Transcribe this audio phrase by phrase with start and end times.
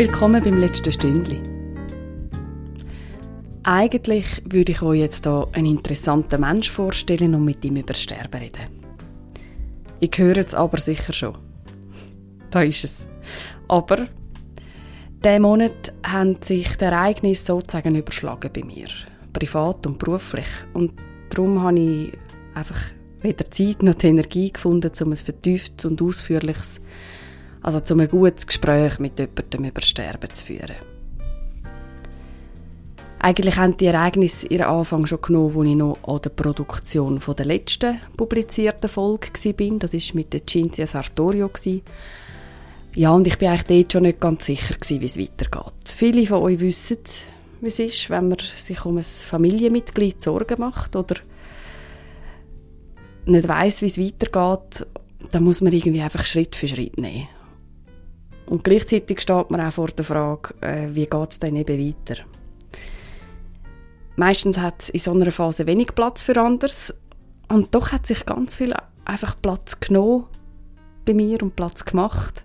[0.00, 1.42] Willkommen beim letzten Stündli.
[3.64, 8.40] Eigentlich würde ich euch jetzt hier einen interessanten Mensch vorstellen und mit ihm über Sterben
[8.40, 8.62] reden.
[9.98, 11.36] Ich höre es aber sicher schon.
[12.50, 13.08] Da ist es.
[13.68, 14.08] Aber
[15.22, 18.88] diesen Monat haben sich die Ereignisse sozusagen überschlagen bei mir.
[19.34, 20.48] Privat und beruflich.
[20.72, 20.94] Und
[21.28, 22.12] darum habe ich
[22.54, 22.80] einfach
[23.20, 26.80] weder Zeit noch die Energie gefunden, um ein vertieftes und ausführliches,
[27.62, 30.76] also um ein gutes Gespräch mit jemandem über Sterben zu führen.
[33.22, 37.44] Eigentlich haben die Ereignisse ihren Anfang schon genommen, als ich noch an der Produktion der
[37.44, 39.78] letzten publizierten Folge war.
[39.78, 41.50] Das war mit der Cinzia Sartorio.
[42.94, 45.72] Ja, und ich bin eigentlich dort schon nicht ganz sicher, wie es weitergeht.
[45.84, 46.98] Viele von euch wissen,
[47.60, 51.16] wie es ist, wenn man sich um ein Familienmitglied Sorgen macht oder
[53.26, 54.86] nicht weiß, wie es weitergeht,
[55.30, 57.28] dann muss man irgendwie einfach Schritt für Schritt nehmen.
[58.50, 62.24] Und gleichzeitig steht man auch vor der Frage, äh, wie geht es dann eben weiter?
[64.16, 66.92] Meistens hat es in so einer Phase wenig Platz für anderes
[67.48, 70.26] und doch hat sich ganz viel einfach Platz genommen
[71.04, 72.44] bei mir und Platz gemacht.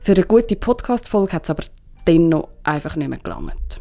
[0.00, 1.64] Für eine gute Podcast-Folge hat es aber
[2.06, 3.80] dennoch einfach nicht mehr gelangt.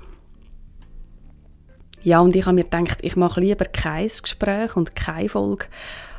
[2.01, 5.67] Ja, und ich habe mir gedacht, ich mache lieber kein Gespräch und keine Folge,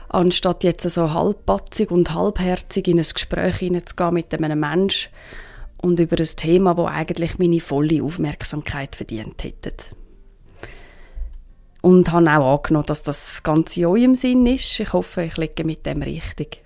[0.08, 5.10] anstatt jetzt so halbpatzig und halbherzig in ein Gespräch hineinzugehen mit einem Menschen
[5.82, 9.72] und über ein Thema, wo eigentlich meine volle Aufmerksamkeit verdient hätte.
[11.80, 14.80] Und habe auch angenommen, dass das Ganze in eurem Sinn ist.
[14.80, 16.62] Ich hoffe, ich liege mit dem richtig.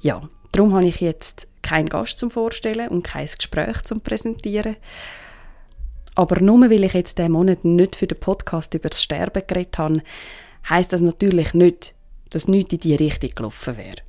[0.00, 0.20] Ja,
[0.52, 4.76] darum habe ich jetzt keinen Gast zum Vorstellen und kein Gespräch zum Präsentieren,
[6.14, 9.78] aber nur weil ich jetzt diesen Monat nicht für den Podcast über das Sterben geredet
[9.78, 10.02] habe,
[10.68, 11.94] heisst das natürlich nicht,
[12.34, 14.02] dass nichts in die Richtung gelaufen wäre.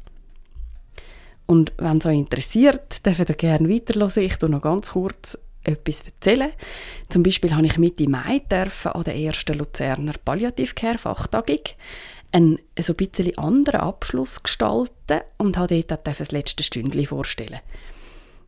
[1.46, 4.24] Und wenn es euch interessiert, dürft ihr gerne weiterhören.
[4.24, 6.52] Ich noch ganz kurz etwas erzählen.
[7.10, 11.60] Zum Beispiel habe ich Mitte Mai dürfen an der ersten Luzerner Palliativcare Fachtagung
[12.32, 17.60] einen so ein bisschen anderen Abschluss gestalten und habe dort das letzte Stündchen vorstellen.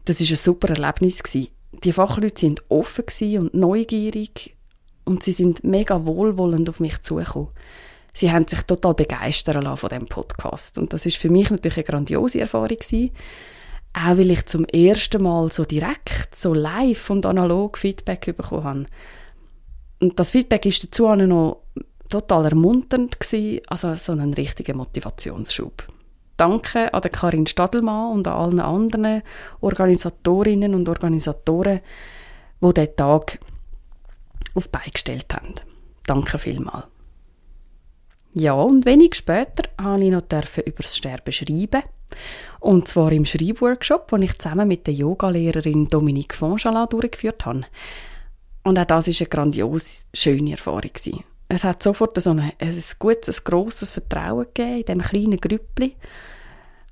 [0.06, 1.22] Das war ein super Erlebnis.
[1.84, 3.06] Die Fachleute sind offen
[3.38, 4.56] und neugierig
[5.06, 7.50] und sie sind mega wohlwollend auf mich zugekommen.
[8.18, 11.78] Sie haben sich total begeistern lassen von dem Podcast und das ist für mich natürlich
[11.78, 13.12] eine grandiose Erfahrung gewesen.
[13.94, 18.86] Auch weil ich zum ersten Mal so direkt, so live und analog Feedback bekommen habe.
[20.02, 21.62] Und das Feedback ist dazu auch noch
[22.10, 25.84] total ermunternd gewesen, also so einen richtigen Motivationsschub.
[26.38, 29.22] Danke an Karin Stadelmann und an allen anderen
[29.62, 31.82] Organisatorinnen und Organisatoren,
[32.62, 33.38] die diesen Tag
[34.56, 35.54] auf beigestellt haben.
[36.08, 36.86] Danke vielmals.
[38.40, 41.82] Ja, und wenig später durfte ich noch über das Sterben schreiben.
[42.60, 47.64] Und zwar im Schreibworkshop, den ich zusammen mit der Yogalehrerin Dominique Fonchalin durchgeführt habe.
[48.64, 50.92] Und auch das war eine grandios schöne Erfahrung.
[51.50, 55.96] Es hat sofort so ein, ein gutes, grosses Vertrauen gegeben in diesem kleinen Grüppli.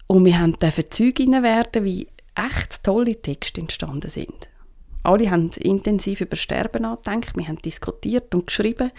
[0.08, 0.58] Und wir haben
[0.90, 4.50] Zeuginnen werden, wie echt tolle Texte entstanden sind.
[5.04, 8.92] Alle haben intensiv über Sterben nachgedacht, wir haben diskutiert und geschrieben.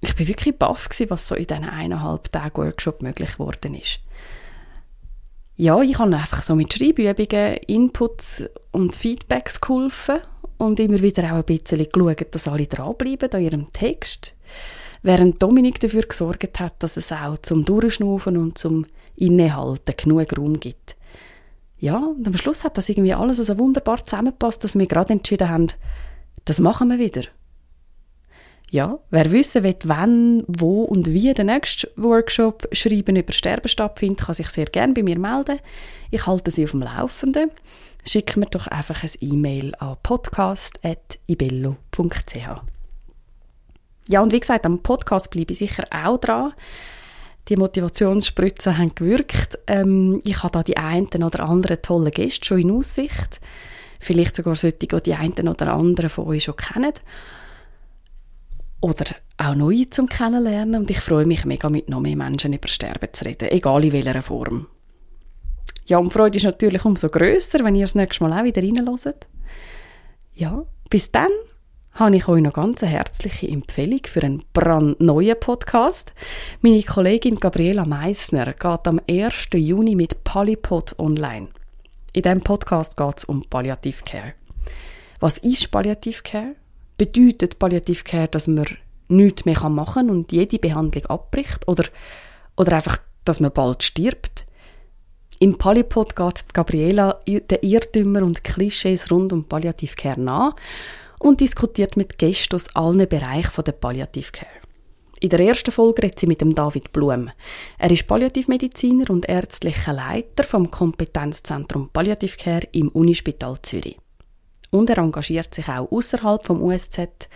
[0.00, 4.00] Ich bin wirklich baff was so in diesen eineinhalb Tagen Workshop möglich geworden ist.
[5.56, 10.20] Ja, ich habe einfach so mit Schreibübungen, Inputs und Feedbacks geholfen
[10.56, 14.36] und immer wieder auch ein bisschen geschaut, dass alle dranbleiben an ihrem Text.
[15.02, 18.86] Während Dominik dafür gesorgt hat, dass es auch zum Durchschnaufen und zum
[19.16, 20.96] Innehalten genug Raum gibt.
[21.80, 25.48] Ja, und am Schluss hat das irgendwie alles so wunderbar zusammengepasst, dass wir gerade entschieden
[25.48, 25.68] haben,
[26.44, 27.22] das machen wir wieder.
[28.70, 34.26] Ja, wer wissen will, wann, wo und wie der nächste Workshop Schreiben über Sterben stattfindet,
[34.26, 35.58] kann sich sehr gerne bei mir melden.
[36.10, 37.50] Ich halte Sie auf dem Laufenden.
[38.06, 42.36] Schick mir doch einfach ein E-Mail an podcast.ibello.ch.
[44.08, 46.52] Ja, und wie gesagt, am Podcast bleibe ich sicher auch dran.
[47.48, 49.58] Die Motivationsspritzen haben gewirkt.
[49.66, 53.40] Ähm, ich habe da die einen oder anderen tollen Gäste schon in Aussicht.
[54.00, 56.92] Vielleicht sogar die die einen oder anderen von euch schon kennen.
[58.80, 59.06] Oder
[59.38, 60.80] auch neue zum Kennenlernen.
[60.80, 63.92] Und ich freue mich mega, mit noch mehr Menschen über Sterben zu reden, egal in
[63.92, 64.66] welcher Form.
[65.86, 69.26] Ja, und Freude ist natürlich umso grösser, wenn ihr das nächste Mal auch wieder reinhört.
[70.34, 71.30] Ja, bis dann
[71.92, 76.14] habe ich euch noch ganz eine herzliche Empfehlung für einen brandneuen Podcast.
[76.60, 79.48] Meine Kollegin Gabriela Meissner geht am 1.
[79.54, 81.48] Juni mit Polypod online.
[82.12, 84.34] In diesem Podcast geht es um Palliativcare.
[85.20, 86.54] Was ist Palliativcare?
[86.98, 88.66] Bedeutet Palliativcare, dass man
[89.08, 91.66] nichts mehr machen kann und jede Behandlung abbricht?
[91.68, 91.84] Oder,
[92.56, 94.46] oder einfach, dass man bald stirbt?
[95.40, 100.56] Im Polypod geht Gabriela den Irrtümer und Klischees rund um Palliativcare nach
[101.20, 104.50] und diskutiert mit Gästen aus allen Bereichen der Palliativcare.
[105.20, 107.30] In der ersten Folge redet sie mit dem David Blum.
[107.78, 113.98] Er ist Palliativmediziner und ärztlicher Leiter vom Kompetenzzentrum Palliativcare im Unispital Zürich.
[114.70, 117.28] Und er engagiert sich auch außerhalb vom USZ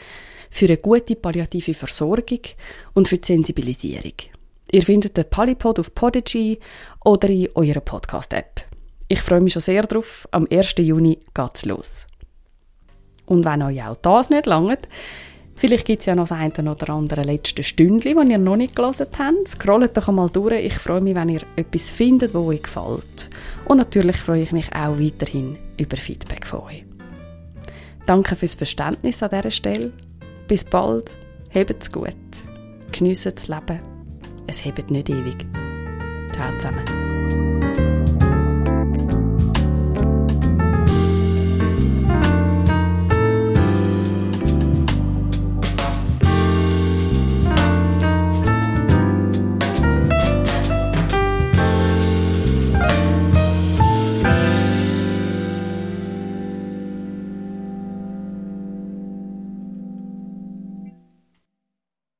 [0.50, 2.40] für eine gute palliative Versorgung
[2.94, 4.12] und für die Sensibilisierung.
[4.70, 6.58] Ihr findet den Polypod auf Podigy
[7.04, 8.64] oder in eurer Podcast-App.
[9.08, 10.26] Ich freue mich schon sehr drauf.
[10.30, 10.74] Am 1.
[10.78, 12.06] Juni geht's los.
[13.26, 14.88] Und wenn euch auch das nicht langt,
[15.54, 18.74] vielleicht gibt es ja noch das eine oder andere letzte Stündchen, das ihr noch nicht
[18.74, 19.48] gelesen habt.
[19.48, 20.64] Scrollt doch einmal durch.
[20.64, 23.30] Ich freue mich, wenn ihr etwas findet, das euch gefällt.
[23.66, 26.91] Und natürlich freue ich mich auch weiterhin über Feedback von euch.
[28.06, 29.92] Danke fürs Verständnis an dieser Stelle.
[30.48, 31.12] Bis bald.
[31.54, 32.14] Habt's gut.
[32.90, 33.78] Geniessen das Leben.
[34.46, 35.46] Es hebt nicht ewig.
[36.32, 37.11] Ciao zusammen.